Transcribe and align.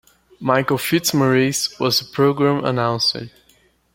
Michael 0.39 0.79
Fitzmaurice 0.79 1.79
was 1.79 1.99
the 1.99 2.05
program's 2.11 2.63
announcer. 2.67 3.29